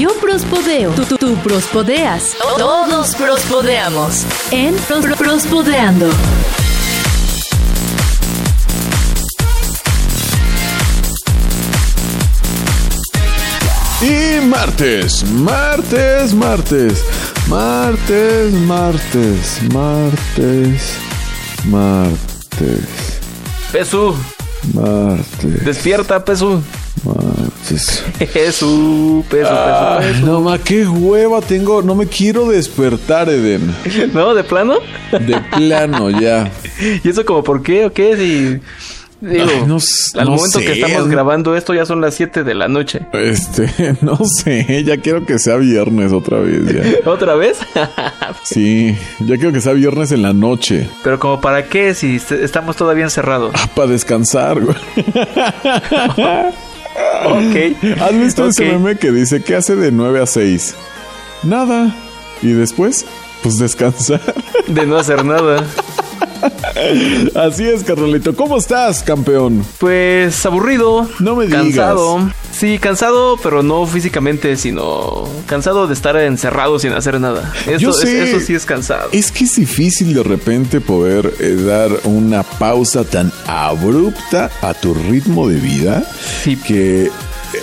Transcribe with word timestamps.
Yo 0.00 0.08
prospodeo. 0.18 0.92
Tú, 0.92 1.04
tú, 1.04 1.16
tú 1.18 1.34
prospodeas. 1.42 2.32
Todos 2.56 3.14
prospodeamos. 3.16 4.24
En 4.50 4.74
Pros- 4.88 5.18
Prospodeando. 5.18 6.08
Y 14.02 14.40
martes, 14.46 15.22
martes, 15.30 16.32
martes, 16.32 17.04
martes, 17.48 18.52
martes, 18.66 19.60
martes, 19.74 20.96
martes, 21.66 23.20
Pesu, 23.70 24.14
martes, 24.72 25.64
despierta, 25.64 26.24
Pesu. 26.24 26.62
martes. 27.04 27.39
Pesu, 27.74 29.24
Pesu, 29.30 29.48
Ay, 29.50 30.12
Pesu, 30.12 30.26
no 30.26 30.40
ma, 30.40 30.58
qué 30.58 30.86
hueva 30.86 31.40
tengo. 31.40 31.82
No 31.82 31.94
me 31.94 32.06
quiero 32.06 32.48
despertar, 32.48 33.28
Eden. 33.28 33.74
¿No? 34.14 34.34
¿De 34.34 34.44
plano? 34.44 34.74
De 35.12 35.40
plano, 35.56 36.10
ya. 36.10 36.50
¿Y 37.04 37.08
eso 37.08 37.24
como 37.24 37.42
por 37.44 37.62
qué 37.62 37.86
o 37.86 37.92
qué? 37.92 38.16
Si... 38.16 38.60
Digo, 39.22 39.44
Ay, 39.50 39.64
no 39.66 39.76
s- 39.76 40.18
al 40.18 40.24
no 40.24 40.30
momento 40.36 40.60
sé. 40.60 40.64
que 40.64 40.72
estamos 40.80 41.06
grabando 41.08 41.54
esto 41.54 41.74
ya 41.74 41.84
son 41.84 42.00
las 42.00 42.14
7 42.14 42.42
de 42.42 42.54
la 42.54 42.68
noche. 42.68 43.00
Este, 43.12 43.68
no 44.00 44.18
sé, 44.24 44.82
ya 44.82 44.96
quiero 44.96 45.26
que 45.26 45.38
sea 45.38 45.56
viernes 45.56 46.10
otra 46.14 46.38
vez, 46.38 46.62
ya. 46.72 47.10
¿Otra 47.10 47.34
vez? 47.34 47.58
Sí, 48.44 48.96
ya 49.18 49.36
quiero 49.36 49.52
que 49.52 49.60
sea 49.60 49.74
viernes 49.74 50.10
en 50.12 50.22
la 50.22 50.32
noche. 50.32 50.88
Pero 51.04 51.18
como 51.18 51.38
para 51.38 51.66
qué 51.68 51.92
si 51.92 52.16
est- 52.16 52.32
estamos 52.32 52.76
todavía 52.76 53.04
encerrados. 53.04 53.52
Ah, 53.54 53.68
para 53.74 53.88
descansar, 53.88 54.58
güey. 54.58 54.76
Ok. 57.26 58.00
¿Has 58.00 58.12
visto 58.18 58.46
ese 58.46 58.64
meme 58.64 58.96
que 58.96 59.10
dice 59.12 59.42
que 59.42 59.56
hace 59.56 59.76
de 59.76 59.92
9 59.92 60.20
a 60.22 60.26
6? 60.26 60.74
Nada. 61.42 61.94
¿Y 62.42 62.48
después? 62.52 63.06
Pues 63.42 63.58
descansar. 63.58 64.20
De 64.66 64.86
no 64.86 64.96
hacer 64.98 65.24
nada. 65.24 65.64
Así 67.34 67.64
es, 67.66 67.82
carnalito. 67.84 68.34
¿Cómo 68.34 68.56
estás, 68.58 69.02
campeón? 69.02 69.64
Pues 69.78 70.44
aburrido. 70.46 71.08
No 71.18 71.36
me 71.36 71.46
digas. 71.46 71.62
Cansado. 71.64 72.30
Sí, 72.52 72.78
cansado, 72.78 73.38
pero 73.42 73.62
no 73.62 73.86
físicamente, 73.86 74.56
sino 74.56 75.24
cansado 75.46 75.86
de 75.86 75.94
estar 75.94 76.16
encerrado 76.16 76.78
sin 76.78 76.92
hacer 76.92 77.20
nada. 77.20 77.52
Eso, 77.66 77.78
Yo 77.78 77.90
es- 77.90 78.04
eso 78.04 78.40
sí 78.40 78.54
es 78.54 78.66
cansado. 78.66 79.08
Es 79.12 79.32
que 79.32 79.44
es 79.44 79.56
difícil 79.56 80.12
de 80.14 80.22
repente 80.22 80.80
poder 80.80 81.32
eh, 81.40 81.54
dar 81.66 81.90
una 82.04 82.42
pausa 82.42 83.04
tan 83.04 83.32
abrupta 83.46 84.50
a 84.62 84.74
tu 84.74 84.92
ritmo 84.94 85.48
de 85.48 85.56
vida 85.56 86.02
Sí. 86.42 86.56
que 86.56 87.10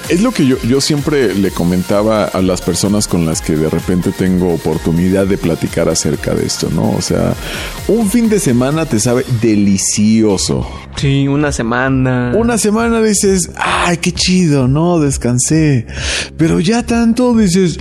es 0.09 0.21
lo 0.21 0.31
que 0.31 0.45
yo, 0.45 0.57
yo 0.63 0.81
siempre 0.81 1.33
le 1.33 1.51
comentaba 1.51 2.25
a 2.25 2.41
las 2.41 2.61
personas 2.61 3.07
con 3.07 3.25
las 3.25 3.41
que 3.41 3.55
de 3.55 3.69
repente 3.69 4.11
tengo 4.11 4.53
oportunidad 4.53 5.25
de 5.27 5.37
platicar 5.37 5.89
acerca 5.89 6.33
de 6.33 6.45
esto, 6.45 6.69
¿no? 6.69 6.91
O 6.91 7.01
sea, 7.01 7.33
un 7.87 8.09
fin 8.09 8.29
de 8.29 8.39
semana 8.39 8.85
te 8.85 8.99
sabe 8.99 9.25
delicioso. 9.41 10.67
Sí, 10.97 11.27
una 11.27 11.51
semana. 11.51 12.33
Una 12.35 12.57
semana 12.57 13.01
dices, 13.01 13.51
ay, 13.55 13.97
qué 13.97 14.11
chido, 14.11 14.67
no, 14.67 14.99
descansé. 14.99 15.85
Pero 16.37 16.59
ya 16.59 16.83
tanto 16.83 17.35
dices, 17.35 17.77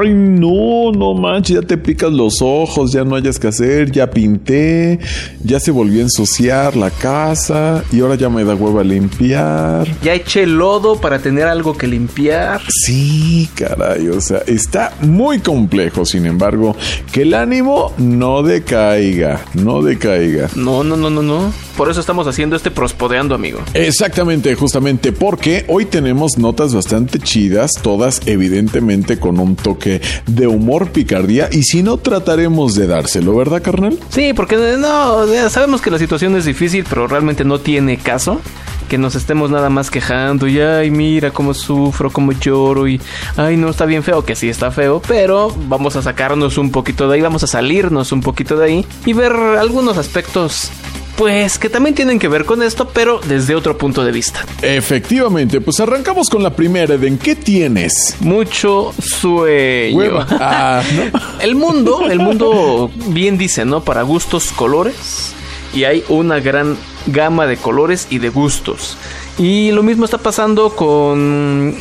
ay, 0.00 0.14
no, 0.14 0.92
no 0.92 1.14
manches, 1.14 1.56
ya 1.56 1.62
te 1.62 1.76
picas 1.76 2.12
los 2.12 2.40
ojos, 2.40 2.92
ya 2.92 3.04
no 3.04 3.16
hayas 3.16 3.38
que 3.38 3.48
hacer, 3.48 3.90
ya 3.90 4.10
pinté, 4.10 4.98
ya 5.42 5.60
se 5.60 5.70
volvió 5.70 6.00
a 6.00 6.02
ensuciar 6.02 6.76
la 6.76 6.90
casa 6.90 7.84
y 7.92 8.00
ahora 8.00 8.14
ya 8.14 8.28
me 8.28 8.44
da 8.44 8.54
hueva 8.54 8.82
limpiar. 8.84 9.86
Ya 10.02 10.14
eché 10.14 10.46
lodo 10.46 11.00
para 11.00 11.18
tener 11.18 11.46
algo 11.46 11.76
que 11.76 11.86
limpiar. 11.86 12.60
Sí, 12.84 13.48
caray, 13.54 14.08
o 14.08 14.20
sea, 14.20 14.38
está 14.46 14.92
muy 15.02 15.40
complejo, 15.40 16.04
sin 16.04 16.26
embargo, 16.26 16.76
que 17.12 17.22
el 17.22 17.34
ánimo 17.34 17.92
no 17.98 18.42
decaiga, 18.42 19.40
no 19.54 19.82
decaiga. 19.82 20.48
No, 20.56 20.84
no, 20.84 20.96
no, 20.96 21.10
no, 21.10 21.22
no. 21.22 21.52
Por 21.76 21.90
eso 21.90 22.00
estamos 22.00 22.26
haciendo 22.26 22.56
este 22.56 22.70
prospodeando, 22.70 23.34
amigo. 23.34 23.60
Exactamente, 23.74 24.54
justamente 24.54 25.12
porque 25.12 25.64
hoy 25.68 25.86
tenemos 25.86 26.38
notas 26.38 26.74
bastante 26.74 27.18
chidas, 27.18 27.72
todas 27.82 28.20
evidentemente 28.26 29.18
con 29.18 29.38
un 29.38 29.56
toque 29.56 30.00
de 30.26 30.46
humor 30.46 30.90
picardía 30.90 31.48
y 31.50 31.62
si 31.62 31.82
no 31.82 31.96
trataremos 31.96 32.74
de 32.74 32.86
dárselo, 32.86 33.34
¿verdad, 33.36 33.62
carnal? 33.62 33.98
Sí, 34.10 34.32
porque 34.34 34.56
no, 34.56 35.26
sabemos 35.48 35.80
que 35.80 35.90
la 35.90 35.98
situación 35.98 36.36
es 36.36 36.44
difícil, 36.44 36.84
pero 36.88 37.06
realmente 37.06 37.44
no 37.44 37.60
tiene 37.60 37.96
caso 37.96 38.40
que 38.88 38.98
nos 38.98 39.14
estemos 39.14 39.52
nada 39.52 39.70
más 39.70 39.88
quejando 39.88 40.48
y 40.48 40.60
ay, 40.60 40.90
mira 40.90 41.30
cómo 41.30 41.54
sufro, 41.54 42.10
cómo 42.10 42.32
lloro 42.32 42.88
y 42.88 43.00
ay, 43.36 43.56
no 43.56 43.70
está 43.70 43.84
bien 43.84 44.02
feo, 44.02 44.24
que 44.24 44.34
sí 44.34 44.48
está 44.48 44.72
feo, 44.72 45.00
pero 45.06 45.54
vamos 45.68 45.94
a 45.94 46.02
sacarnos 46.02 46.58
un 46.58 46.72
poquito 46.72 47.08
de 47.08 47.14
ahí, 47.14 47.20
vamos 47.20 47.44
a 47.44 47.46
salirnos 47.46 48.10
un 48.10 48.20
poquito 48.20 48.56
de 48.56 48.64
ahí 48.64 48.86
y 49.06 49.12
ver 49.12 49.32
algunos 49.32 49.96
aspectos 49.96 50.72
pues 51.20 51.58
que 51.58 51.68
también 51.68 51.94
tienen 51.94 52.18
que 52.18 52.28
ver 52.28 52.46
con 52.46 52.62
esto, 52.62 52.88
pero 52.88 53.20
desde 53.20 53.54
otro 53.54 53.76
punto 53.76 54.02
de 54.02 54.10
vista. 54.10 54.42
Efectivamente, 54.62 55.60
pues 55.60 55.78
arrancamos 55.78 56.30
con 56.30 56.42
la 56.42 56.48
primera, 56.56 56.94
Eden, 56.94 57.18
¿qué 57.18 57.36
tienes? 57.36 58.16
Mucho 58.20 58.94
sueño. 58.98 60.26
Ah, 60.42 60.82
¿no? 60.96 61.20
El 61.42 61.56
mundo, 61.56 62.08
el 62.08 62.20
mundo 62.20 62.90
bien 63.08 63.36
dice, 63.36 63.66
¿no? 63.66 63.84
Para 63.84 64.00
gustos, 64.00 64.50
colores. 64.52 65.34
Y 65.74 65.84
hay 65.84 66.02
una 66.08 66.40
gran 66.40 66.78
gama 67.04 67.46
de 67.46 67.58
colores 67.58 68.06
y 68.08 68.18
de 68.18 68.30
gustos. 68.30 68.96
Y 69.36 69.72
lo 69.72 69.82
mismo 69.82 70.06
está 70.06 70.16
pasando 70.16 70.70
con 70.70 71.76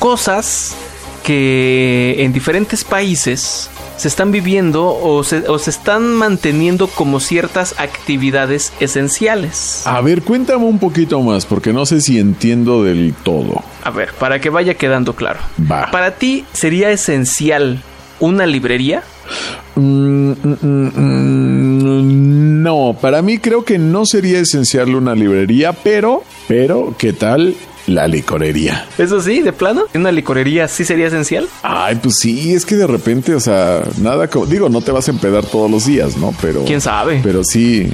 cosas 0.00 0.74
que 1.22 2.16
en 2.18 2.32
diferentes 2.32 2.82
países 2.82 3.70
se 4.00 4.08
están 4.08 4.32
viviendo 4.32 4.86
o 4.86 5.22
se, 5.22 5.46
o 5.46 5.58
se 5.58 5.68
están 5.68 6.14
manteniendo 6.14 6.86
como 6.86 7.20
ciertas 7.20 7.74
actividades 7.78 8.72
esenciales. 8.80 9.86
A 9.86 10.00
ver, 10.00 10.22
cuéntame 10.22 10.64
un 10.64 10.78
poquito 10.78 11.20
más, 11.20 11.44
porque 11.44 11.74
no 11.74 11.84
sé 11.84 12.00
si 12.00 12.18
entiendo 12.18 12.82
del 12.82 13.12
todo. 13.12 13.62
A 13.84 13.90
ver, 13.90 14.14
para 14.14 14.40
que 14.40 14.48
vaya 14.48 14.72
quedando 14.72 15.14
claro. 15.14 15.40
Va. 15.70 15.90
Para 15.90 16.12
ti 16.12 16.46
sería 16.54 16.90
esencial 16.90 17.82
una 18.20 18.46
librería. 18.46 19.02
Mm, 19.74 20.30
mm, 20.30 20.56
mm, 20.62 20.90
mm, 20.96 22.62
no, 22.62 22.96
para 22.98 23.20
mí 23.20 23.36
creo 23.36 23.66
que 23.66 23.78
no 23.78 24.06
sería 24.06 24.38
esencial 24.38 24.94
una 24.94 25.14
librería, 25.14 25.74
pero, 25.74 26.22
pero, 26.48 26.94
¿qué 26.96 27.12
tal 27.12 27.54
la 27.90 28.08
licorería? 28.08 28.86
Eso 28.98 29.20
sí, 29.20 29.40
de 29.42 29.52
plano. 29.52 29.82
¿Una 29.94 30.10
licorería 30.12 30.68
sí 30.68 30.84
sería 30.84 31.08
esencial? 31.08 31.48
Ay, 31.62 31.98
pues 32.02 32.16
sí, 32.20 32.54
es 32.54 32.64
que 32.64 32.76
de 32.76 32.86
repente, 32.86 33.34
o 33.34 33.40
sea, 33.40 33.82
nada 33.98 34.28
como, 34.28 34.46
digo, 34.46 34.68
no 34.68 34.80
te 34.80 34.90
vas 34.92 35.08
a 35.08 35.10
empedar 35.10 35.44
todos 35.44 35.70
los 35.70 35.86
días, 35.86 36.16
¿no? 36.16 36.34
Pero. 36.40 36.64
¿Quién 36.64 36.80
sabe? 36.80 37.20
Pero 37.22 37.42
sí, 37.44 37.92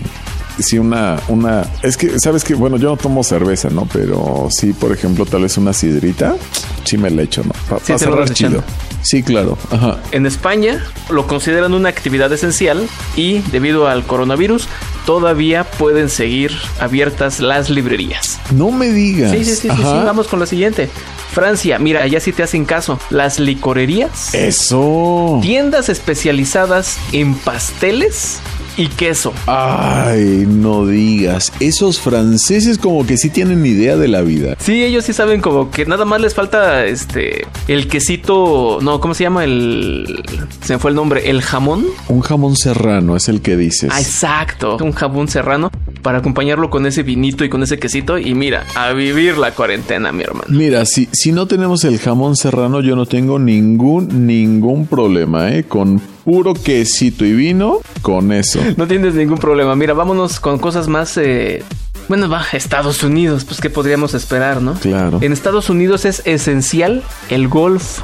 sí 0.58 0.78
una, 0.78 1.18
una, 1.28 1.64
es 1.82 1.96
que, 1.96 2.18
sabes 2.20 2.44
que, 2.44 2.54
bueno, 2.54 2.76
yo 2.76 2.88
no 2.90 2.96
tomo 2.96 3.22
cerveza, 3.24 3.68
¿no? 3.70 3.88
Pero 3.92 4.48
sí, 4.50 4.72
por 4.72 4.92
ejemplo, 4.92 5.26
tal 5.26 5.42
vez 5.42 5.56
una 5.58 5.72
sidrita, 5.72 6.36
sí 6.84 6.96
me 6.98 7.10
la 7.10 7.22
echo, 7.22 7.42
¿no? 7.44 7.52
Para 7.68 7.80
Sí, 7.84 7.92
cerrar 7.98 8.30
chido. 8.32 8.50
echando. 8.60 8.64
Sí, 9.02 9.22
claro, 9.22 9.56
ajá. 9.70 9.98
En 10.12 10.26
España 10.26 10.84
lo 11.10 11.26
consideran 11.26 11.74
una 11.74 11.88
actividad 11.88 12.32
esencial 12.32 12.88
y 13.16 13.38
debido 13.52 13.86
al 13.88 14.04
coronavirus 14.04 14.68
todavía 15.04 15.64
pueden 15.64 16.08
seguir 16.08 16.52
abiertas 16.80 17.40
las 17.40 17.70
librerías. 17.70 18.38
No 18.50 18.70
me 18.70 18.88
digas. 18.90 19.30
Sí, 19.30 19.44
sí, 19.44 19.54
sí, 19.54 19.68
sí, 19.70 19.76
sí, 19.76 19.82
vamos 19.82 20.26
con 20.26 20.40
la 20.40 20.46
siguiente. 20.46 20.90
Francia, 21.32 21.78
mira, 21.78 22.02
allá 22.02 22.18
sí 22.18 22.32
te 22.32 22.42
hacen 22.42 22.64
caso. 22.64 22.98
Las 23.10 23.38
licorerías, 23.38 24.34
Eso. 24.34 25.38
tiendas 25.42 25.88
especializadas 25.88 26.98
en 27.12 27.34
pasteles 27.34 28.40
y 28.76 28.88
queso. 28.88 29.32
Ay, 29.46 30.44
no 30.46 30.86
digas. 30.86 31.52
Esos 31.60 32.00
franceses 32.00 32.78
como 32.78 33.06
que 33.06 33.16
sí 33.16 33.30
tienen 33.30 33.64
idea 33.64 33.96
de 33.96 34.08
la 34.08 34.22
vida. 34.22 34.56
Sí, 34.58 34.84
ellos 34.84 35.04
sí 35.04 35.12
saben 35.12 35.40
como 35.40 35.70
que 35.70 35.86
nada 35.86 36.04
más 36.04 36.20
les 36.20 36.34
falta 36.34 36.84
este 36.84 37.46
el 37.68 37.88
quesito, 37.88 38.78
no, 38.82 39.00
¿cómo 39.00 39.14
se 39.14 39.24
llama 39.24 39.44
el 39.44 40.22
se 40.62 40.74
me 40.74 40.78
fue 40.78 40.90
el 40.90 40.96
nombre, 40.96 41.30
el 41.30 41.42
jamón? 41.42 41.86
Un 42.08 42.20
jamón 42.20 42.56
serrano 42.56 43.16
es 43.16 43.28
el 43.28 43.40
que 43.40 43.56
dices. 43.56 43.90
Ah, 43.92 44.00
exacto, 44.00 44.76
un 44.80 44.92
jamón 44.92 45.28
serrano 45.28 45.70
para 46.02 46.18
acompañarlo 46.18 46.70
con 46.70 46.86
ese 46.86 47.02
vinito 47.02 47.44
y 47.44 47.48
con 47.48 47.62
ese 47.62 47.78
quesito 47.78 48.18
y 48.18 48.34
mira, 48.34 48.64
a 48.74 48.92
vivir 48.92 49.38
la 49.38 49.52
cuarentena, 49.52 50.12
mi 50.12 50.22
hermano. 50.22 50.46
Mira, 50.48 50.84
si, 50.86 51.08
si 51.12 51.32
no 51.32 51.46
tenemos 51.46 51.84
el 51.84 51.98
jamón 51.98 52.36
serrano, 52.36 52.80
yo 52.80 52.94
no 52.94 53.06
tengo 53.06 53.38
ningún, 53.38 54.26
ningún 54.26 54.86
problema, 54.86 55.50
¿eh? 55.52 55.64
Con 55.64 56.00
puro 56.26 56.54
quesito 56.54 57.24
y 57.24 57.32
vino, 57.32 57.78
con 58.02 58.32
eso. 58.32 58.58
No 58.76 58.88
tienes 58.88 59.14
ningún 59.14 59.38
problema. 59.38 59.76
Mira, 59.76 59.94
vámonos 59.94 60.40
con 60.40 60.58
cosas 60.58 60.88
más 60.88 61.16
eh, 61.18 61.62
Bueno, 62.08 62.28
va, 62.28 62.44
Estados 62.52 63.04
Unidos, 63.04 63.44
pues 63.44 63.60
qué 63.60 63.70
podríamos 63.70 64.12
esperar, 64.12 64.60
¿no? 64.60 64.74
Claro. 64.74 65.20
En 65.22 65.32
Estados 65.32 65.70
Unidos 65.70 66.04
es 66.04 66.22
esencial 66.24 67.04
el 67.30 67.46
golf. 67.46 68.00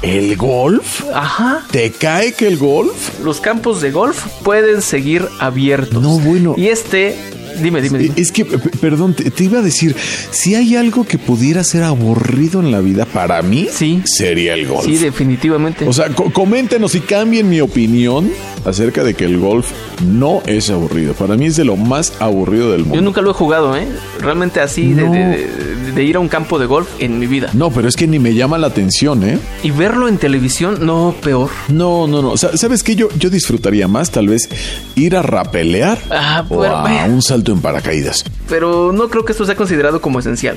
¿El 0.00 0.36
golf? 0.36 1.02
Ajá. 1.12 1.64
¿Te 1.72 1.90
cae 1.90 2.34
que 2.34 2.46
el 2.46 2.56
golf? 2.56 3.18
Los 3.24 3.40
campos 3.40 3.80
de 3.80 3.90
golf 3.90 4.24
pueden 4.44 4.80
seguir 4.80 5.26
abiertos. 5.40 6.00
No, 6.00 6.20
bueno. 6.20 6.54
Y 6.56 6.68
este 6.68 7.16
Dime, 7.62 7.80
dime, 7.82 7.98
dime. 7.98 8.14
Es 8.16 8.32
que, 8.32 8.44
perdón, 8.44 9.14
te, 9.14 9.30
te 9.30 9.44
iba 9.44 9.58
a 9.58 9.62
decir, 9.62 9.94
si 10.30 10.54
hay 10.54 10.76
algo 10.76 11.04
que 11.04 11.18
pudiera 11.18 11.62
ser 11.64 11.82
aburrido 11.84 12.60
en 12.60 12.70
la 12.70 12.80
vida 12.80 13.04
para 13.06 13.40
mí, 13.42 13.68
Sí. 13.72 14.02
sería 14.04 14.54
el 14.54 14.66
golf. 14.66 14.84
Sí, 14.86 14.96
definitivamente. 14.98 15.86
O 15.86 15.92
sea, 15.92 16.08
co- 16.10 16.30
coméntenos 16.32 16.94
y 16.94 17.00
cambien 17.00 17.48
mi 17.48 17.60
opinión 17.60 18.30
acerca 18.64 19.04
de 19.04 19.14
que 19.14 19.24
el 19.24 19.38
golf 19.38 19.66
no 20.06 20.42
es 20.46 20.70
aburrido. 20.70 21.14
Para 21.14 21.36
mí 21.36 21.46
es 21.46 21.56
de 21.56 21.64
lo 21.64 21.76
más 21.76 22.12
aburrido 22.20 22.70
del 22.72 22.80
mundo. 22.80 22.94
Yo 22.96 23.02
nunca 23.02 23.20
lo 23.20 23.30
he 23.30 23.34
jugado, 23.34 23.76
¿eh? 23.76 23.86
Realmente 24.20 24.60
así 24.60 24.92
de, 24.92 25.02
No. 25.02 25.12
de- 25.12 25.18
de- 25.48 25.92
de 25.94 26.02
ir 26.04 26.16
a 26.16 26.20
un 26.20 26.28
campo 26.28 26.58
de 26.58 26.66
golf 26.66 26.88
en 26.98 27.18
mi 27.18 27.26
vida. 27.26 27.50
No, 27.52 27.70
pero 27.70 27.88
es 27.88 27.94
que 27.96 28.06
ni 28.06 28.18
me 28.18 28.34
llama 28.34 28.58
la 28.58 28.66
atención, 28.68 29.22
¿eh? 29.22 29.38
Y 29.62 29.70
verlo 29.70 30.08
en 30.08 30.18
televisión, 30.18 30.78
no, 30.84 31.14
peor. 31.22 31.50
No, 31.68 32.06
no, 32.06 32.20
no. 32.22 32.30
O 32.30 32.36
sea, 32.36 32.56
¿Sabes 32.56 32.82
qué? 32.82 32.96
Yo, 32.96 33.08
yo 33.18 33.30
disfrutaría 33.30 33.86
más 33.86 34.10
tal 34.10 34.28
vez 34.28 34.48
ir 34.96 35.14
a 35.16 35.22
rapelear 35.22 35.98
Ah, 36.10 36.44
o 36.48 36.56
bueno, 36.56 36.76
a 36.76 36.82
bueno. 36.82 37.14
un 37.14 37.22
salto 37.22 37.43
en 37.52 37.60
paracaídas. 37.60 38.24
Pero 38.48 38.92
no 38.92 39.08
creo 39.08 39.24
que 39.24 39.32
esto 39.32 39.44
sea 39.44 39.56
considerado 39.56 40.00
como 40.00 40.18
esencial. 40.20 40.56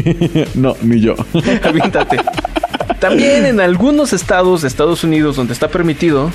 no, 0.54 0.76
ni 0.82 1.00
yo. 1.00 1.14
Aviéntate. 1.62 2.18
También 3.00 3.44
en 3.44 3.60
algunos 3.60 4.12
estados 4.12 4.62
de 4.62 4.68
Estados 4.68 5.04
Unidos 5.04 5.36
donde 5.36 5.52
está 5.52 5.68
permitido, 5.68 6.30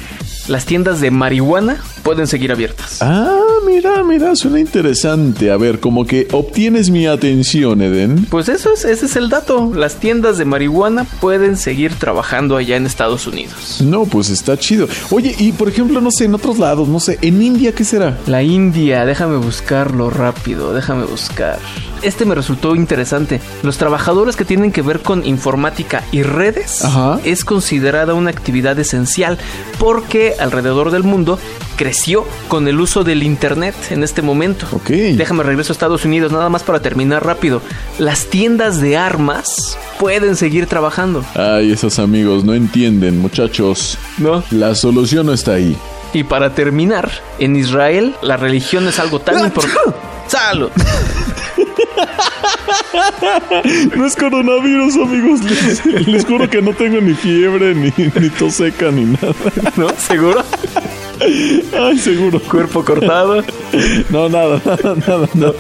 las 0.48 0.66
tiendas 0.66 1.02
de 1.02 1.10
marihuana 1.12 1.84
pueden 2.04 2.28
seguir 2.28 2.52
abiertas. 2.52 3.02
ah, 3.02 3.36
mira, 3.72 4.04
mira, 4.04 4.36
suena 4.36 4.60
interesante. 4.60 5.50
A 5.50 5.58
ver, 5.58 5.80
como 5.80 6.06
que 6.06 6.28
obtienes 6.32 6.90
mi 6.90 7.08
atención, 7.08 7.82
Eden. 7.82 8.26
Pues 8.30 8.50
eso 8.50 8.74
es, 8.74 8.84
ese 8.84 9.06
es 9.06 9.16
el 9.16 9.30
dato. 9.30 9.72
Las 9.74 9.96
tiendas 9.96 10.38
de 10.38 10.46
marihuana 10.46 11.06
pueden 11.22 11.56
seguir 11.56 11.94
trabajando 11.96 12.58
allá 12.58 12.76
en 12.76 12.86
Estados 12.86 13.28
Unidos. 13.28 13.82
No, 13.82 14.06
pues 14.06 14.30
está 14.30 14.58
chido. 14.58 14.88
Oye, 15.10 15.36
y 15.40 15.54
por 15.54 15.70
ejemplo, 15.70 16.02
no 16.02 16.12
sé, 16.12 16.26
en 16.26 16.36
otros 16.36 16.60
lados, 16.60 16.88
no 16.90 17.00
sé, 17.00 17.18
en 17.22 17.42
India, 17.42 17.72
¿qué 17.74 17.86
será? 17.86 18.18
La 18.28 18.44
India, 18.44 19.06
déjame 19.06 19.38
buscarlo 19.38 20.10
rápido, 20.10 20.74
déjame 20.74 21.06
buscar. 21.06 21.60
Este 22.02 22.26
me 22.26 22.34
resultó 22.34 22.76
interesante. 22.76 23.40
Los 23.62 23.78
trabajadores 23.78 24.36
que 24.36 24.46
tienen 24.46 24.72
que 24.72 24.82
ver 24.82 25.02
con 25.02 25.26
informática 25.26 26.04
y 26.12 26.24
redes 26.24 26.84
Ajá. 26.84 27.20
es 27.24 27.46
considerada 27.46 28.16
una 28.16 28.32
actividad 28.32 28.78
esencial 28.80 29.38
porque 29.78 30.34
alrededor 30.40 30.90
del 30.90 31.04
mundo 31.04 31.38
creció 31.76 32.26
con 32.48 32.68
el 32.68 32.80
uso 32.80 33.04
del 33.04 33.22
internet 33.22 33.76
en 33.92 34.04
este 34.04 34.22
momento. 34.22 34.66
Ok. 34.72 34.90
Déjame 34.90 35.44
regreso 35.44 35.72
a 35.72 35.76
Estados 35.76 36.04
Unidos 36.06 36.32
nada 36.32 36.50
más 36.50 36.64
para 36.64 36.80
terminar 36.82 37.26
rápido. 37.26 37.62
Las 38.00 38.26
tiendas 38.26 38.82
de 38.82 38.98
armas 38.98 39.78
pueden 40.00 40.36
seguir 40.36 40.66
trabajando. 40.66 41.24
Ay, 41.36 41.72
esos 41.72 42.00
amigos 42.00 42.44
no 42.44 42.56
entienden, 42.56 43.20
muchachos. 43.20 43.98
¿No? 44.18 44.44
La 44.50 44.74
solución 44.74 45.28
no 45.28 45.34
está 45.34 45.54
ahí. 45.54 45.78
Y 46.14 46.24
para 46.24 46.54
terminar, 46.56 47.12
en 47.40 47.56
Israel 47.56 48.16
la 48.22 48.38
religión 48.38 48.88
es 48.88 49.00
algo 49.00 49.20
tan 49.20 49.46
importante. 49.46 49.94
¡Salud! 50.28 50.70
No 53.96 54.06
es 54.06 54.16
coronavirus, 54.16 54.96
amigos. 54.96 55.40
Les, 55.44 56.08
les 56.08 56.26
juro 56.26 56.50
que 56.50 56.62
no 56.62 56.74
tengo 56.74 57.00
ni 57.02 57.14
fiebre, 57.14 57.74
ni, 57.76 57.92
ni 57.98 58.30
tos 58.30 58.54
seca, 58.56 58.92
ni 58.92 59.06
nada. 59.06 59.34
¿No? 59.76 59.90
¿Seguro? 59.98 60.44
Ay, 61.80 61.98
seguro. 62.00 62.40
Cuerpo 62.40 62.84
cortado. 62.84 63.44
No, 64.10 64.28
nada, 64.30 64.60
nada, 64.66 64.96
nada, 65.08 65.30
nada. 65.36 65.54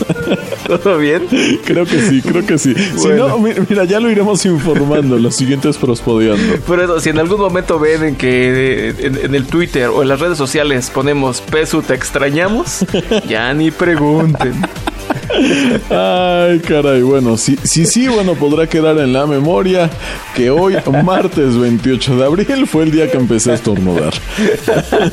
¿Todo 0.68 0.97
bien? 0.97 1.27
Creo 1.65 1.85
que 1.85 2.01
sí, 2.01 2.21
creo 2.21 2.45
que 2.45 2.57
sí. 2.57 2.73
Si 2.73 2.97
Bueno. 3.07 3.27
no, 3.29 3.38
mi- 3.39 3.53
mira, 3.69 3.83
ya 3.85 4.00
lo 4.00 4.09
iremos 4.09 4.44
informando 4.45 5.18
en 5.18 5.23
los 5.23 5.35
siguientes 5.35 5.77
prospodeando. 5.77 6.56
Por 6.65 6.79
eso, 6.79 7.00
si 7.00 7.09
en 7.09 7.19
algún 7.19 7.39
momento 7.39 7.79
ven 7.79 8.03
en 8.03 8.15
que 8.15 8.89
en, 9.00 9.18
en 9.18 9.35
el 9.35 9.45
Twitter 9.45 9.88
o 9.89 10.01
en 10.01 10.07
las 10.07 10.19
redes 10.19 10.38
sociales 10.38 10.89
ponemos 10.94 11.41
Pesu 11.41 11.81
te 11.81 11.94
extrañamos, 11.94 12.85
ya 13.27 13.53
ni 13.53 13.69
pregunten. 13.71 14.53
Ay, 15.89 16.60
caray. 16.60 17.01
Bueno, 17.01 17.38
sí, 17.38 17.57
sí, 17.63 17.86
sí, 17.86 18.07
bueno, 18.07 18.36
podrá 18.36 18.68
quedar 18.68 18.98
en 18.98 19.13
la 19.13 19.25
memoria 19.25 19.89
que 20.36 20.50
hoy, 20.50 20.75
martes 21.04 21.57
28 21.57 22.18
de 22.18 22.25
abril, 22.25 22.68
fue 22.68 22.83
el 22.83 22.92
día 22.92 23.10
que 23.10 23.18
empecé 23.18 23.51
a 23.51 23.56
estornudar. 23.56 24.13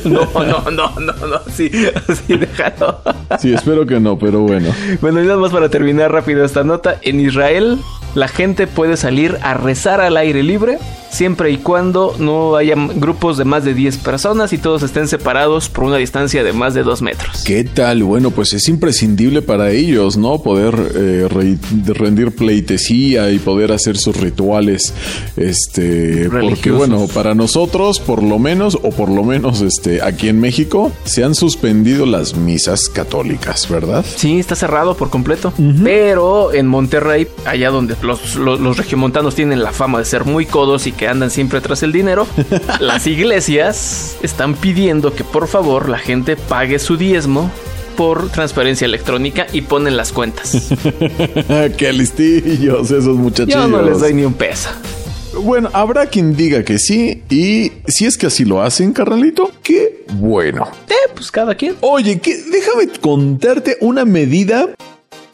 No, 0.05 0.29
no, 0.33 0.71
no, 0.71 0.99
no, 0.99 1.13
no, 1.27 1.39
sí, 1.53 1.69
sí, 1.69 2.37
déjalo. 2.37 2.99
Sí, 3.39 3.53
espero 3.53 3.85
que 3.85 3.99
no, 3.99 4.17
pero 4.17 4.41
bueno. 4.41 4.73
Bueno, 5.01 5.21
y 5.21 5.25
nada 5.25 5.37
más 5.37 5.51
para 5.51 5.69
terminar 5.69 6.11
rápido 6.11 6.43
esta 6.43 6.63
nota, 6.63 6.99
en 7.01 7.19
Israel 7.19 7.79
la 8.15 8.27
gente 8.27 8.67
puede 8.67 8.97
salir 8.97 9.37
a 9.41 9.53
rezar 9.53 10.01
al 10.01 10.17
aire 10.17 10.41
libre 10.41 10.79
siempre 11.11 11.51
y 11.51 11.57
cuando 11.57 12.15
no 12.19 12.55
haya 12.55 12.75
grupos 12.75 13.37
de 13.37 13.45
más 13.45 13.63
de 13.63 13.73
10 13.73 13.97
personas 13.97 14.53
y 14.53 14.57
todos 14.57 14.83
estén 14.83 15.07
separados 15.07 15.69
por 15.69 15.85
una 15.85 15.97
distancia 15.97 16.43
de 16.43 16.53
más 16.53 16.73
de 16.73 16.83
2 16.83 17.01
metros. 17.01 17.43
¿Qué 17.45 17.63
tal? 17.63 18.03
Bueno, 18.03 18.31
pues 18.31 18.53
es 18.53 18.67
imprescindible 18.67 19.41
para 19.41 19.71
ellos, 19.71 20.08
¿no? 20.17 20.41
Poder 20.41 20.73
eh, 20.95 21.27
re- 21.29 21.57
rendir 21.93 22.31
pleitesía 22.35 23.31
y 23.31 23.39
poder 23.39 23.71
hacer 23.71 23.97
sus 23.97 24.15
rituales, 24.17 24.93
este, 25.37 26.29
porque 26.29 26.71
bueno, 26.71 27.07
para 27.13 27.33
nosotros, 27.35 27.99
por 27.99 28.21
lo 28.23 28.39
menos, 28.39 28.75
o 28.81 28.89
por 28.91 29.09
lo 29.09 29.23
menos, 29.23 29.61
este, 29.61 30.01
aquí 30.01 30.29
en 30.29 30.39
México, 30.39 30.91
se 31.05 31.23
han 31.23 31.35
suspendido 31.35 32.05
las 32.05 32.35
misas 32.35 32.89
católicas, 32.89 33.69
¿verdad? 33.69 34.05
Sí, 34.15 34.39
está 34.39 34.55
cerrado 34.55 34.95
por 34.95 35.09
completo. 35.09 35.53
Pero 35.83 36.53
en 36.53 36.67
Monterrey, 36.67 37.27
allá 37.45 37.69
donde 37.71 37.95
los, 38.01 38.35
los, 38.35 38.59
los 38.59 38.77
regiomontanos 38.77 39.35
tienen 39.35 39.63
la 39.63 39.71
fama 39.71 39.99
de 39.99 40.05
ser 40.05 40.25
muy 40.25 40.45
codos 40.45 40.87
y 40.87 40.91
que 40.91 41.07
andan 41.07 41.31
siempre 41.31 41.61
tras 41.61 41.83
el 41.83 41.91
dinero, 41.91 42.27
las 42.79 43.07
iglesias 43.07 44.17
están 44.21 44.53
pidiendo 44.55 45.13
que 45.13 45.23
por 45.23 45.47
favor 45.47 45.89
la 45.89 45.97
gente 45.97 46.35
pague 46.35 46.79
su 46.79 46.97
diezmo 46.97 47.49
por 47.99 48.29
transferencia 48.29 48.85
electrónica 48.85 49.45
y 49.51 49.59
ponen 49.59 49.97
las 49.97 50.13
cuentas. 50.13 50.69
Qué 51.77 51.91
listillos 51.91 52.91
esos 52.91 53.17
muchachos. 53.17 53.53
Yo 53.53 53.67
no 53.67 53.81
les 53.81 53.99
doy 53.99 54.13
ni 54.13 54.23
un 54.23 54.35
peso. 54.35 54.69
Bueno, 55.43 55.69
habrá 55.73 56.05
quien 56.05 56.33
diga 56.33 56.63
que 56.63 56.79
sí, 56.79 57.23
y 57.29 57.73
si 57.87 58.05
es 58.05 58.17
que 58.17 58.27
así 58.27 58.45
lo 58.45 58.61
hacen, 58.61 58.93
carnalito, 58.93 59.51
qué 59.61 60.05
bueno. 60.13 60.71
Eh, 60.87 61.11
pues 61.13 61.29
cada 61.29 61.55
quien. 61.55 61.75
Oye, 61.81 62.21
que, 62.21 62.37
déjame 62.37 62.87
contarte 63.01 63.75
una 63.81 64.05
medida 64.05 64.69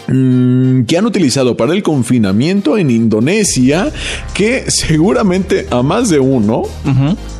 que 0.07 0.97
han 0.97 1.05
utilizado 1.05 1.57
para 1.57 1.73
el 1.73 1.83
confinamiento 1.83 2.77
en 2.77 2.89
Indonesia 2.89 3.91
que 4.33 4.65
seguramente 4.67 5.67
a 5.71 5.81
más 5.81 6.09
de 6.09 6.19
uno 6.19 6.63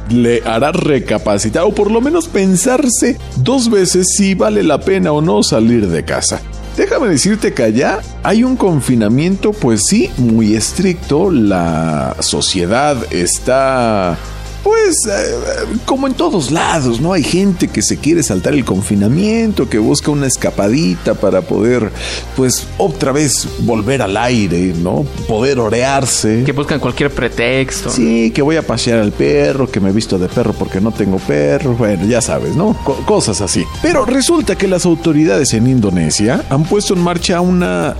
le 0.10 0.42
hará 0.46 0.72
recapacitar 0.72 1.64
o 1.64 1.74
por 1.74 1.92
lo 1.92 2.02
menos 2.02 2.28
pensarse 2.28 3.18
dos 3.38 3.70
veces 3.70 4.08
si 4.16 4.34
vale 4.34 4.64
la 4.64 4.80
pena 4.80 5.12
o 5.12 5.22
no 5.22 5.44
salir 5.44 5.88
de 5.88 6.04
casa. 6.04 6.42
Déjame 6.78 7.08
decirte 7.08 7.54
que 7.54 7.64
allá 7.64 8.02
hay 8.22 8.44
un 8.44 8.58
confinamiento, 8.58 9.54
pues 9.54 9.84
sí, 9.88 10.10
muy 10.18 10.56
estricto. 10.56 11.32
La 11.32 12.18
sociedad 12.20 12.98
está 13.14 14.18
pues 14.66 14.96
eh, 15.08 15.78
como 15.86 16.08
en 16.08 16.16
todos 16.16 16.50
lados, 16.50 17.00
¿no? 17.00 17.14
Hay 17.14 17.22
gente 17.22 17.68
que 17.68 17.84
se 17.84 17.98
quiere 17.98 18.24
saltar 18.24 18.56
el 18.56 18.66
confinamiento, 18.66 19.70
que 19.70 19.78
busca 19.78 20.10
una 20.10 20.26
escapadita 20.26 21.14
para 21.14 21.42
poder, 21.42 21.92
pues, 22.36 22.66
otra 22.80 23.12
vez 23.12 23.48
volver 23.60 24.02
al 24.02 24.18
aire, 24.18 24.74
¿no? 24.76 25.06
Poder 25.28 25.60
orearse. 25.60 26.42
Que 26.44 26.52
buscan 26.52 26.80
cualquier 26.80 27.12
pretexto. 27.12 27.92
Sí, 27.92 28.32
que 28.32 28.42
voy 28.42 28.56
a 28.56 28.66
pasear 28.66 28.98
al 29.00 29.12
perro, 29.12 29.70
que 29.70 29.80
me 29.80 29.90
he 29.90 29.94
visto 29.94 30.18
de 30.18 30.28
perro 30.30 30.54
porque 30.54 30.82
no 30.82 30.92
tengo 30.92 31.20
perro, 31.20 31.76
bueno, 31.76 32.04
ya 32.08 32.20
sabes, 32.20 32.56
¿no? 32.56 32.76
Co- 32.84 32.98
cosas 33.06 33.42
así. 33.42 33.64
Pero 33.84 34.04
resulta 34.04 34.58
que 34.58 34.68
las 34.68 34.84
autoridades 34.88 35.54
en 35.54 35.68
Indonesia 35.68 36.44
han 36.50 36.64
puesto 36.64 36.96
en 36.96 37.02
marcha 37.02 37.40
una... 37.40 37.96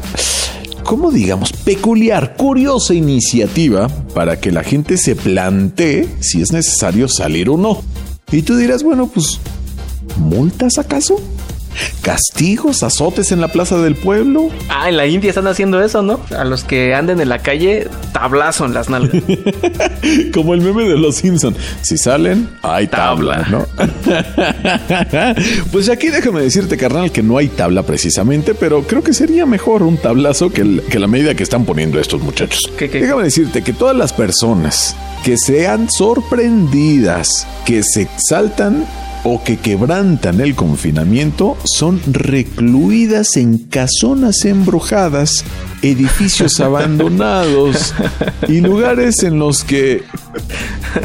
¿Cómo 0.86 1.12
digamos? 1.12 1.52
Peculiar, 1.52 2.36
curiosa 2.38 2.94
iniciativa 2.94 3.88
para 4.14 4.40
que 4.40 4.52
la 4.52 4.64
gente 4.64 4.98
se 4.98 5.16
plantee 5.16 6.08
si 6.20 6.44
es 6.44 6.52
necesario 6.52 7.08
salir 7.08 7.50
o 7.50 7.58
no. 7.58 7.82
Y 8.32 8.44
tú 8.44 8.56
dirás, 8.56 8.84
bueno, 8.84 9.08
pues, 9.08 9.40
¿multas 10.20 10.78
acaso? 10.78 11.20
¿Castigos, 12.02 12.84
azotes 12.84 13.32
en 13.32 13.42
la 13.42 13.48
plaza 13.50 13.78
del 13.78 13.96
pueblo? 13.96 14.50
Ah, 14.70 14.90
en 14.90 14.98
la 14.98 15.06
India 15.08 15.30
están 15.30 15.48
haciendo 15.48 15.82
eso, 15.84 16.02
¿no? 16.02 16.20
A 16.38 16.44
los 16.44 16.64
que 16.64 16.94
anden 16.96 17.20
en 17.20 17.30
la 17.30 17.40
calle, 17.40 17.88
tablazo 18.14 18.66
en 18.66 18.74
las 18.74 18.90
nalgas. 18.90 19.22
Como 20.34 20.54
el 20.54 20.62
meme 20.62 20.84
de 20.88 20.98
los 20.98 21.16
Simpson. 21.16 21.56
Si 21.82 21.98
salen, 21.98 22.50
hay 22.62 22.88
tabla, 22.88 23.44
Tabla. 23.44 23.48
¿no? 23.50 23.66
pues 25.72 25.90
aquí 25.90 26.08
déjame 26.10 26.42
decirte, 26.42 26.78
carnal, 26.78 27.12
que 27.12 27.24
no 27.24 27.38
hay 27.38 27.48
tabla 27.48 27.84
precisamente, 27.84 28.54
pero 28.56 28.84
creo 28.84 29.04
que 29.04 29.14
sería 29.14 29.46
mejor 29.46 29.84
un 29.84 29.98
tablazo 29.98 30.50
que, 30.52 30.62
el- 30.62 30.84
que 30.90 31.00
la 31.00 31.08
medida 31.08 31.36
que 31.36 31.44
están 31.44 31.66
poniendo 31.66 32.00
estos 32.00 32.22
muchachos. 32.22 32.60
¿Qué, 32.78 32.90
qué? 32.90 33.02
Déjame 33.02 33.24
decirte 33.24 33.62
que 33.64 33.74
todas 33.74 33.96
las 33.96 34.14
personas 34.14 34.96
que 35.24 35.38
sean 35.38 35.90
sorprendidas, 35.90 37.48
que 37.66 37.82
se 37.84 38.08
saltan 38.30 38.86
o 39.28 39.44
que 39.44 39.58
quebrantan 39.58 40.40
el 40.40 40.56
confinamiento 40.56 41.58
son 41.64 42.00
recluidas 42.06 43.38
en 43.38 43.58
casonas 43.58 44.46
embrujadas, 44.46 45.44
edificios 45.82 46.60
abandonados 46.62 47.96
y 48.48 48.62
lugares 48.62 49.24
en 49.24 49.40
los 49.40 49.64
que, 49.64 50.04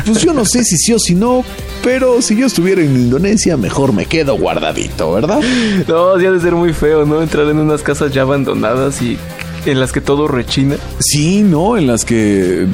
pues 0.04 0.20
yo 0.20 0.34
no 0.34 0.44
sé 0.44 0.64
si 0.64 0.76
sí 0.76 0.92
o 0.92 0.98
si 0.98 1.14
no, 1.14 1.42
pero 1.82 2.20
si 2.20 2.36
yo 2.36 2.46
estuviera 2.46 2.82
en 2.82 2.94
Indonesia, 2.94 3.56
mejor 3.56 3.94
me 3.94 4.04
quedo 4.04 4.36
guardadito, 4.36 5.12
¿verdad? 5.12 5.40
No, 5.88 6.20
ya 6.20 6.30
de 6.30 6.40
ser 6.40 6.54
muy 6.54 6.74
feo, 6.74 7.06
¿no? 7.06 7.22
Entrar 7.22 7.46
en 7.48 7.58
unas 7.58 7.82
casas 7.82 8.12
ya 8.12 8.20
abandonadas 8.20 9.00
y 9.00 9.16
en 9.66 9.80
las 9.80 9.92
que 9.92 10.00
todo 10.00 10.28
rechina. 10.28 10.76
Sí, 10.98 11.42
¿no? 11.42 11.76
En 11.76 11.86
las 11.86 12.04
que 12.04 12.66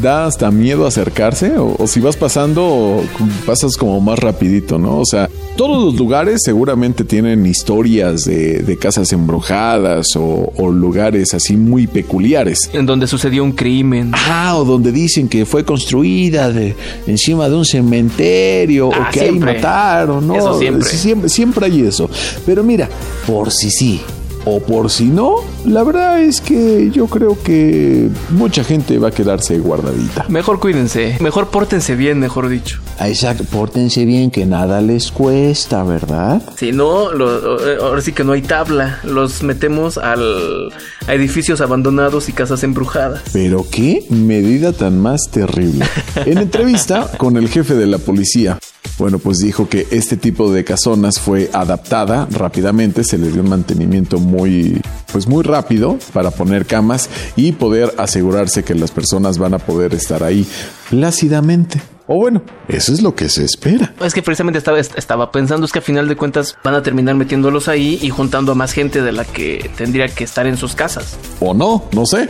da 0.00 0.26
hasta 0.26 0.50
miedo 0.50 0.86
acercarse 0.86 1.56
o, 1.58 1.76
o 1.78 1.86
si 1.86 2.00
vas 2.00 2.16
pasando, 2.16 3.02
pasas 3.46 3.76
como 3.76 4.00
más 4.00 4.18
rapidito, 4.18 4.78
¿no? 4.78 4.98
O 4.98 5.04
sea, 5.04 5.30
todos 5.56 5.84
los 5.84 5.94
lugares 5.94 6.40
seguramente 6.44 7.04
tienen 7.04 7.46
historias 7.46 8.24
de, 8.24 8.62
de 8.62 8.76
casas 8.76 9.12
embrujadas 9.12 10.16
o, 10.16 10.52
o 10.56 10.70
lugares 10.70 11.34
así 11.34 11.56
muy 11.56 11.86
peculiares. 11.86 12.70
En 12.72 12.86
donde 12.86 13.06
sucedió 13.06 13.44
un 13.44 13.52
crimen. 13.52 14.10
Ah, 14.14 14.56
o 14.56 14.64
donde 14.64 14.90
dicen 14.92 15.28
que 15.28 15.46
fue 15.46 15.64
construida 15.64 16.50
de, 16.50 16.74
encima 17.06 17.48
de 17.48 17.56
un 17.56 17.64
cementerio 17.64 18.90
Ah, 18.92 19.06
o 19.08 19.12
que 19.12 19.20
siempre. 19.20 19.50
ahí 19.50 19.56
mataron, 19.56 20.26
¿no? 20.26 20.36
Eso 20.36 20.58
siempre. 20.58 20.88
Sí, 20.88 20.96
siempre. 20.96 21.28
Siempre 21.28 21.66
hay 21.66 21.82
eso. 21.82 22.08
Pero 22.44 22.64
mira, 22.64 22.88
por 23.26 23.52
si 23.52 23.70
sí 23.70 24.00
o 24.44 24.60
por 24.60 24.90
si 24.90 25.04
no, 25.06 25.36
la 25.64 25.82
verdad 25.84 26.20
es 26.22 26.40
que 26.40 26.90
yo 26.92 27.06
creo 27.06 27.38
que 27.42 28.08
mucha 28.30 28.64
gente 28.64 28.98
va 28.98 29.08
a 29.08 29.10
quedarse 29.12 29.58
guardadita. 29.58 30.24
Mejor 30.28 30.58
cuídense, 30.60 31.16
mejor 31.20 31.48
pórtense 31.48 31.94
bien, 31.96 32.18
mejor 32.18 32.48
dicho. 32.48 32.80
Exacto, 33.00 33.44
pórtense 33.44 34.04
bien 34.04 34.30
que 34.30 34.44
nada 34.46 34.80
les 34.80 35.10
cuesta, 35.10 35.82
¿verdad? 35.84 36.42
Si 36.56 36.72
no, 36.72 37.12
lo- 37.12 37.66
eh, 37.68 37.78
ahora 37.80 38.00
sí 38.00 38.12
que 38.12 38.24
no 38.24 38.32
hay 38.32 38.42
tabla. 38.42 39.00
Los 39.04 39.42
metemos 39.42 39.98
al, 39.98 40.72
a 41.06 41.14
edificios 41.14 41.60
abandonados 41.60 42.28
y 42.28 42.32
casas 42.32 42.62
embrujadas. 42.64 43.22
Pero 43.32 43.66
qué 43.70 44.04
medida 44.10 44.72
tan 44.72 44.98
más 45.00 45.22
terrible. 45.30 45.84
En 46.26 46.38
entrevista 46.38 47.10
con 47.18 47.36
el 47.36 47.48
jefe 47.48 47.74
de 47.74 47.86
la 47.86 47.98
policía, 47.98 48.58
bueno, 48.98 49.18
pues 49.18 49.38
dijo 49.38 49.68
que 49.68 49.86
este 49.90 50.16
tipo 50.16 50.52
de 50.52 50.64
casonas 50.64 51.18
fue 51.18 51.50
adaptada 51.52 52.26
rápidamente, 52.30 53.04
se 53.04 53.18
le 53.18 53.30
dio 53.30 53.42
un 53.42 53.48
mantenimiento 53.48 54.18
muy, 54.18 54.80
pues 55.12 55.26
muy 55.26 55.42
rápido 55.42 55.98
para 56.12 56.30
poner 56.30 56.66
camas 56.66 57.08
y 57.36 57.52
poder 57.52 57.94
asegurarse 57.98 58.64
que 58.64 58.74
las 58.74 58.90
personas 58.90 59.38
van 59.38 59.54
a 59.54 59.58
poder 59.58 59.94
estar 59.94 60.22
ahí 60.22 60.46
plácidamente. 60.90 61.80
O 62.06 62.16
bueno, 62.16 62.42
eso 62.68 62.92
es 62.92 63.00
lo 63.00 63.14
que 63.14 63.28
se 63.28 63.44
espera. 63.44 63.94
Es 64.04 64.12
que 64.12 64.22
precisamente 64.22 64.58
estaba, 64.58 64.78
estaba 64.78 65.30
pensando, 65.30 65.64
es 65.64 65.72
que 65.72 65.78
a 65.78 65.82
final 65.82 66.08
de 66.08 66.16
cuentas 66.16 66.56
van 66.62 66.74
a 66.74 66.82
terminar 66.82 67.14
metiéndolos 67.14 67.68
ahí 67.68 67.98
y 68.02 68.10
juntando 68.10 68.52
a 68.52 68.54
más 68.54 68.72
gente 68.72 69.02
de 69.02 69.12
la 69.12 69.24
que 69.24 69.70
tendría 69.76 70.08
que 70.08 70.24
estar 70.24 70.46
en 70.46 70.56
sus 70.56 70.74
casas. 70.74 71.16
O 71.40 71.54
no, 71.54 71.84
no 71.92 72.04
sé. 72.04 72.28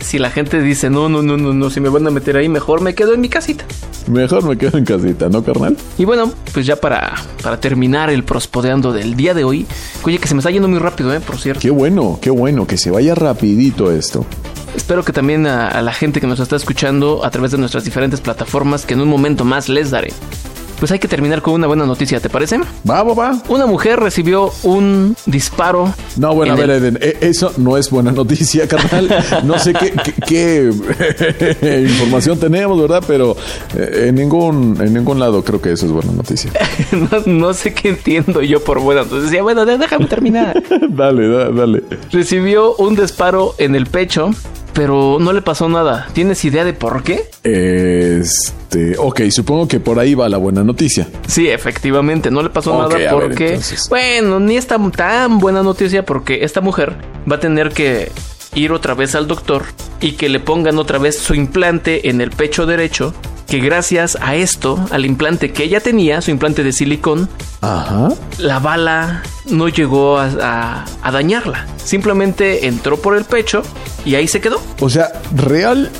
Si 0.00 0.18
la 0.18 0.30
gente 0.30 0.60
dice, 0.60 0.90
no, 0.90 1.08
no, 1.08 1.22
no, 1.22 1.36
no, 1.36 1.52
no, 1.52 1.70
si 1.70 1.80
me 1.80 1.88
van 1.88 2.06
a 2.06 2.10
meter 2.10 2.36
ahí, 2.36 2.48
mejor 2.48 2.80
me 2.80 2.94
quedo 2.94 3.14
en 3.14 3.20
mi 3.20 3.28
casita. 3.28 3.64
Mejor 4.06 4.44
me 4.44 4.56
quedo 4.56 4.78
en 4.78 4.84
casita, 4.84 5.28
¿no, 5.28 5.42
carnal? 5.44 5.76
Y 5.98 6.04
bueno, 6.04 6.32
pues 6.54 6.64
ya 6.64 6.76
para, 6.76 7.14
para 7.42 7.60
terminar 7.60 8.08
el 8.10 8.24
prospodeando 8.24 8.92
del 8.92 9.16
día 9.16 9.34
de 9.34 9.44
hoy, 9.44 9.66
oye, 10.04 10.18
que 10.18 10.28
se 10.28 10.34
me 10.34 10.40
está 10.40 10.50
yendo 10.50 10.68
muy 10.68 10.78
rápido, 10.78 11.12
¿eh? 11.12 11.20
Por 11.20 11.38
cierto. 11.38 11.60
Qué 11.60 11.70
bueno, 11.70 12.18
qué 12.22 12.30
bueno, 12.30 12.66
que 12.66 12.78
se 12.78 12.90
vaya 12.90 13.14
rapidito 13.14 13.92
esto. 13.92 14.24
Espero 14.74 15.04
que 15.04 15.12
también 15.12 15.46
a, 15.46 15.68
a 15.68 15.82
la 15.82 15.92
gente 15.92 16.20
que 16.20 16.26
nos 16.26 16.40
está 16.40 16.56
escuchando 16.56 17.24
a 17.24 17.30
través 17.30 17.50
de 17.50 17.58
nuestras 17.58 17.84
diferentes 17.84 18.20
plataformas, 18.20 18.86
que 18.86 18.94
en 18.94 19.00
un 19.00 19.08
momento 19.08 19.44
más 19.44 19.68
les 19.68 19.90
daré. 19.90 20.12
Pues 20.78 20.92
hay 20.92 20.98
que 21.00 21.08
terminar 21.08 21.42
con 21.42 21.54
una 21.54 21.66
buena 21.66 21.84
noticia, 21.86 22.20
¿te 22.20 22.30
parece? 22.30 22.58
Va, 22.88 23.02
va, 23.02 23.12
va. 23.14 23.42
Una 23.48 23.66
mujer 23.66 23.98
recibió 23.98 24.52
un 24.62 25.16
disparo. 25.26 25.92
No, 26.16 26.34
bueno, 26.34 26.52
a 26.52 26.56
ver, 26.56 26.70
el- 26.70 26.76
Eden, 26.84 26.98
eh, 27.00 27.16
eso 27.20 27.52
no 27.56 27.76
es 27.76 27.90
buena 27.90 28.12
noticia, 28.12 28.68
carnal. 28.68 29.08
No 29.44 29.58
sé 29.58 29.72
qué, 29.74 29.92
qué- 30.26 30.72
qué 31.58 31.82
información 31.88 32.38
tenemos, 32.38 32.80
¿verdad? 32.80 33.02
Pero 33.06 33.36
eh, 33.76 34.06
en 34.08 34.14
ningún 34.14 34.76
en 34.80 34.94
ningún 34.94 35.18
lado 35.18 35.42
creo 35.42 35.60
que 35.60 35.72
eso 35.72 35.86
es 35.86 35.92
buena 35.92 36.12
noticia. 36.12 36.52
no, 36.92 37.22
no 37.26 37.54
sé 37.54 37.74
qué 37.74 37.88
entiendo 37.90 38.40
yo 38.42 38.62
por 38.62 38.78
buena 38.80 39.02
noticia. 39.02 39.42
Bueno, 39.42 39.66
déjame 39.66 40.06
terminar. 40.06 40.62
dale, 40.90 41.28
da- 41.28 41.50
dale. 41.50 41.82
Recibió 42.12 42.76
un 42.76 42.94
disparo 42.94 43.54
en 43.58 43.74
el 43.74 43.86
pecho, 43.86 44.30
pero 44.78 45.18
no 45.20 45.32
le 45.32 45.42
pasó 45.42 45.68
nada. 45.68 46.06
¿Tienes 46.12 46.44
idea 46.44 46.64
de 46.64 46.72
por 46.72 47.02
qué? 47.02 47.28
Este, 47.42 48.96
ok, 48.96 49.22
supongo 49.28 49.66
que 49.66 49.80
por 49.80 49.98
ahí 49.98 50.14
va 50.14 50.28
la 50.28 50.36
buena 50.36 50.62
noticia. 50.62 51.08
Sí, 51.26 51.48
efectivamente, 51.48 52.30
no 52.30 52.42
le 52.42 52.50
pasó 52.50 52.78
nada 52.78 52.96
porque, 53.10 53.58
bueno, 53.88 54.38
ni 54.38 54.56
es 54.56 54.68
tan, 54.68 54.92
tan 54.92 55.40
buena 55.40 55.64
noticia 55.64 56.04
porque 56.04 56.44
esta 56.44 56.60
mujer 56.60 56.94
va 57.28 57.36
a 57.36 57.40
tener 57.40 57.70
que 57.70 58.12
ir 58.54 58.70
otra 58.70 58.94
vez 58.94 59.16
al 59.16 59.26
doctor 59.26 59.64
y 60.00 60.12
que 60.12 60.28
le 60.28 60.38
pongan 60.38 60.78
otra 60.78 61.00
vez 61.00 61.18
su 61.18 61.34
implante 61.34 62.08
en 62.08 62.20
el 62.20 62.30
pecho 62.30 62.64
derecho, 62.64 63.14
que 63.48 63.58
gracias 63.60 64.18
a 64.20 64.34
esto, 64.36 64.78
al 64.90 65.06
implante 65.06 65.52
que 65.52 65.64
ella 65.64 65.80
tenía, 65.80 66.20
su 66.20 66.30
implante 66.30 66.62
de 66.62 66.72
silicón, 66.72 67.28
Ajá. 67.62 68.10
la 68.38 68.58
bala 68.58 69.22
no 69.46 69.68
llegó 69.68 70.18
a, 70.18 70.26
a- 70.42 70.84
a 71.02 71.10
dañarla. 71.10 71.66
Simplemente 71.82 72.66
entró 72.66 72.98
por 72.98 73.16
el 73.16 73.24
pecho 73.24 73.62
y 74.04 74.14
ahí 74.14 74.28
se 74.28 74.40
quedó. 74.40 74.60
O 74.80 74.90
sea, 74.90 75.08
real, 75.34 75.90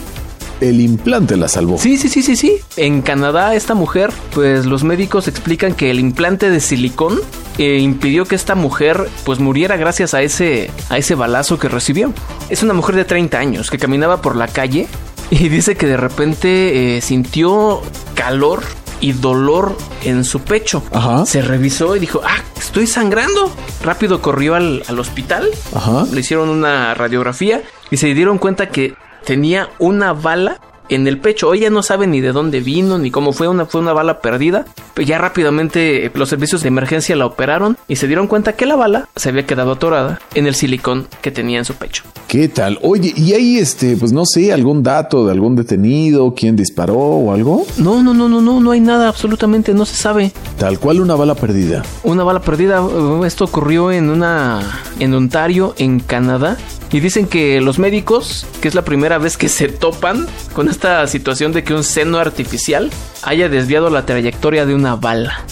el 0.61 0.81
implante 0.81 1.37
la 1.37 1.49
salvó. 1.49 1.79
Sí, 1.79 1.97
sí, 1.97 2.09
sí, 2.11 2.23
sí, 2.23 2.37
sí. 2.37 2.57
En 2.77 3.01
Canadá, 3.01 3.55
esta 3.55 3.73
mujer, 3.75 4.11
pues 4.35 4.67
los 4.67 4.85
médicos 4.85 5.27
explican 5.27 5.73
que 5.73 5.91
el 5.91 6.01
implante 6.01 6.51
de 6.51 6.61
silicón 6.61 7.19
eh, 7.57 7.79
impidió 7.79 8.27
que 8.27 8.35
esta 8.35 8.55
mujer 8.57 9.09
pues 9.25 9.39
muriera 9.39 9.77
gracias 9.79 10.13
a 10.15 10.21
ese, 10.23 10.71
a 10.91 10.99
ese 10.99 11.15
balazo 11.15 11.59
que 11.59 11.69
recibió. 11.69 12.13
Es 12.51 12.63
una 12.63 12.75
mujer 12.75 12.95
de 12.97 13.05
30 13.07 13.39
años 13.39 13.71
que 13.71 13.79
caminaba 13.79 14.21
por 14.21 14.37
la 14.37 14.49
calle 14.49 14.87
y 15.31 15.49
dice 15.49 15.77
que 15.77 15.87
de 15.87 15.97
repente 15.97 16.97
eh, 16.97 17.01
sintió 17.01 17.83
calor 18.15 18.63
y 19.01 19.13
dolor 19.13 19.77
en 20.03 20.25
su 20.25 20.41
pecho. 20.41 20.83
Ajá. 20.93 21.25
Se 21.27 21.43
revisó 21.43 21.95
y 21.97 22.01
dijo, 22.01 22.21
ah, 22.25 22.43
estoy 22.57 22.87
sangrando. 22.87 23.51
Rápido 23.83 24.21
corrió 24.21 24.55
al, 24.55 24.83
al 24.89 24.99
hospital. 24.99 25.49
Ajá. 25.75 26.07
Le 26.13 26.21
hicieron 26.21 26.49
una 26.49 26.95
radiografía 26.95 27.63
y 27.91 27.97
se 27.99 28.13
dieron 28.15 28.39
cuenta 28.39 28.69
que 28.71 28.95
tenía 29.25 29.71
una 29.79 30.13
bala 30.13 30.61
en 30.89 31.07
el 31.07 31.19
pecho. 31.19 31.53
Ella 31.55 31.71
no 31.71 31.83
sabe 31.83 32.07
ni 32.07 32.21
de 32.21 32.33
dónde 32.33 32.61
vino 32.61 32.99
ni 32.99 33.11
cómo 33.11 33.33
fue 33.33 33.49
una 33.49 33.67
fue 33.67 33.81
una 33.81 33.93
bala 33.93 34.21
perdida. 34.21 34.67
Pero 34.95 35.07
ya 35.07 35.19
rápidamente 35.19 36.07
eh, 36.07 36.11
los 36.15 36.29
servicios 36.29 36.63
de 36.63 36.69
emergencia 36.69 37.15
la 37.17 37.27
operaron 37.27 37.77
y 37.89 37.97
se 37.97 38.07
dieron 38.07 38.27
cuenta 38.27 38.55
que 38.55 38.67
la 38.67 38.77
bala 38.77 39.09
se 39.17 39.29
había 39.29 39.47
quedado 39.47 39.73
atorada 39.73 40.21
en 40.35 40.47
el 40.47 40.55
silicón 40.55 41.07
que 41.23 41.31
tenía 41.31 41.59
en 41.59 41.65
su 41.65 41.75
pecho. 41.75 42.05
¿Qué 42.27 42.49
tal? 42.49 42.79
Oye, 42.83 43.13
¿y 43.17 43.33
hay 43.33 43.59
este, 43.59 43.97
pues 43.97 44.13
no 44.13 44.25
sé, 44.27 44.53
algún 44.53 44.83
dato 44.83 45.25
de 45.27 45.33
algún 45.33 45.57
detenido, 45.57 46.35
quién 46.35 46.57
disparó 46.57 46.97
o 46.99 47.33
algo? 47.33 47.67
No, 47.79 48.03
no, 48.03 48.13
no, 48.15 48.29
no, 48.29 48.41
no, 48.41 48.61
no 48.61 48.71
hay 48.71 48.81
nada 48.81 49.09
absolutamente, 49.09 49.73
no 49.75 49.87
se 49.87 49.97
sabe. 49.97 50.33
Tal 50.59 50.79
cual 50.79 51.01
una 51.01 51.15
bala 51.15 51.35
perdida. 51.35 51.83
Una 52.03 52.25
bala 52.25 52.41
perdida. 52.41 52.83
uh, 52.83 53.25
Esto 53.25 53.45
ocurrió 53.45 53.93
en 53.93 54.11
una 54.11 54.61
en 54.99 55.15
Ontario, 55.15 55.75
en 55.79 56.01
Canadá. 56.01 56.57
Y 56.91 57.01
dicen 57.01 57.27
que 57.27 57.61
los 57.61 57.79
médicos, 57.79 58.47
que 58.61 58.69
es 58.69 58.75
la 58.75 58.83
primera 58.83 59.19
vez 59.19 59.37
que 59.37 59.49
se 59.49 59.69
topan 59.69 60.27
con 60.55 60.69
esta 60.69 61.07
situación 61.07 61.53
de 61.53 61.63
que 61.63 61.75
un 61.75 61.85
seno 61.85 62.19
artificial 62.19 62.91
haya 63.23 63.49
desviado 63.49 63.91
la 63.91 64.07
trayectoria 64.07 64.65
de 64.65 64.75
una 64.75 64.97
bala. 64.97 65.45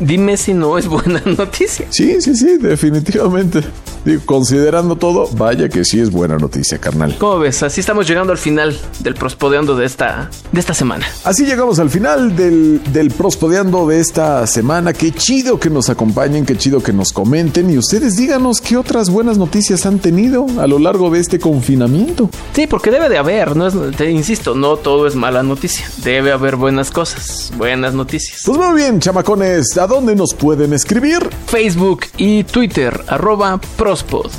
Dime 0.00 0.36
si 0.36 0.54
no 0.54 0.78
es 0.78 0.86
buena 0.86 1.22
noticia. 1.38 1.86
Sí, 1.90 2.20
sí, 2.20 2.34
sí, 2.34 2.56
definitivamente. 2.58 3.60
Digo, 4.04 4.22
considerando 4.26 4.96
todo, 4.96 5.28
vaya 5.36 5.68
que 5.68 5.84
sí 5.84 6.00
es 6.00 6.10
buena 6.10 6.36
noticia, 6.36 6.78
carnal. 6.78 7.16
¿Cómo 7.18 7.38
ves? 7.38 7.62
Así 7.62 7.80
estamos 7.80 8.06
llegando 8.06 8.32
al 8.32 8.38
final 8.38 8.78
del 9.00 9.14
prospodeando 9.14 9.76
de 9.76 9.86
esta, 9.86 10.30
de 10.52 10.60
esta 10.60 10.74
semana. 10.74 11.06
Así 11.24 11.44
llegamos 11.46 11.78
al 11.78 11.90
final 11.90 12.36
del, 12.36 12.80
del 12.92 13.10
prospodeando 13.10 13.86
de 13.86 14.00
esta 14.00 14.46
semana. 14.46 14.92
Qué 14.92 15.12
chido 15.12 15.58
que 15.58 15.70
nos 15.70 15.88
acompañen, 15.88 16.44
qué 16.44 16.56
chido 16.56 16.82
que 16.82 16.92
nos 16.92 17.12
comenten 17.12 17.70
y 17.70 17.78
ustedes 17.78 18.16
díganos 18.16 18.60
qué 18.60 18.76
otras 18.76 19.10
buenas 19.10 19.38
noticias 19.38 19.86
han 19.86 19.98
tenido 19.98 20.46
a 20.58 20.66
lo 20.66 20.78
largo 20.78 21.10
de 21.10 21.20
este 21.20 21.38
confinamiento. 21.38 22.28
Sí, 22.52 22.66
porque 22.66 22.90
debe 22.90 23.08
de 23.08 23.18
haber, 23.18 23.56
no 23.56 23.66
es, 23.66 23.74
te 23.96 24.10
insisto, 24.10 24.54
no 24.54 24.76
todo 24.76 25.06
es 25.06 25.14
mala 25.14 25.42
noticia. 25.42 25.86
Debe 26.02 26.32
haber 26.32 26.56
buenas 26.56 26.90
cosas, 26.90 27.52
buenas 27.56 27.94
noticias. 27.94 28.42
Pues 28.44 28.58
muy 28.58 28.74
bien, 28.76 29.00
chamacones, 29.00 29.76
¿a 29.78 29.86
dónde 29.86 30.14
nos 30.14 30.34
pueden 30.34 30.72
escribir? 30.72 31.28
Facebook 31.46 32.06
y 32.16 32.44
Twitter, 32.44 33.04
arroba 33.08 33.58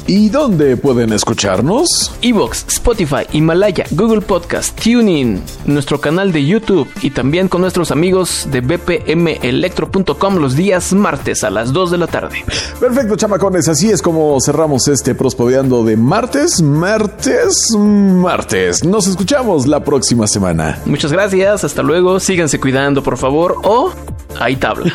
¿Y 0.07 0.29
dónde 0.29 0.75
pueden 0.75 1.13
escucharnos? 1.13 2.11
Evox, 2.21 2.65
Spotify, 2.67 3.25
Himalaya, 3.31 3.85
Google 3.91 4.21
Podcast, 4.21 4.77
TuneIn, 4.79 5.41
nuestro 5.65 6.01
canal 6.01 6.31
de 6.33 6.45
YouTube 6.45 6.89
y 7.01 7.11
también 7.11 7.47
con 7.47 7.61
nuestros 7.61 7.91
amigos 7.91 8.47
de 8.51 8.61
bpmelectro.com 8.61 10.35
los 10.35 10.55
días 10.55 10.91
martes 10.93 11.43
a 11.43 11.49
las 11.49 11.71
2 11.71 11.91
de 11.91 11.97
la 11.97 12.07
tarde. 12.07 12.43
Perfecto, 12.79 13.15
chamacones, 13.15 13.67
así 13.69 13.91
es 13.91 14.01
como 14.01 14.37
cerramos 14.41 14.87
este 14.87 15.15
prospodeando 15.15 15.83
de 15.83 15.95
martes, 15.95 16.61
martes, 16.61 17.71
martes. 17.77 18.83
Nos 18.83 19.07
escuchamos 19.07 19.67
la 19.67 19.83
próxima 19.83 20.27
semana. 20.27 20.79
Muchas 20.85 21.11
gracias, 21.11 21.63
hasta 21.63 21.81
luego, 21.81 22.19
síganse 22.19 22.59
cuidando 22.59 23.03
por 23.03 23.17
favor 23.17 23.55
o 23.63 23.91
hay 24.39 24.55
tabla. 24.57 24.91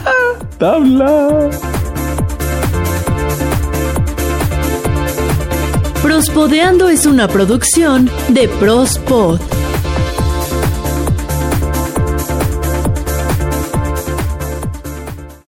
¡Tabla! 0.58 1.50
Prospodeando 6.10 6.88
es 6.88 7.06
una 7.06 7.28
producción 7.28 8.10
de 8.30 8.48
Prospod. 8.48 9.59